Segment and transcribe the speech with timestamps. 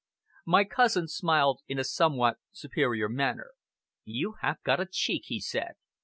[0.47, 3.51] My cousin smiled in a somewhat superior manner.
[4.03, 5.73] "You have got a cheek," he said.